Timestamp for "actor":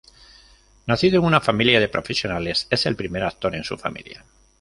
3.23-3.53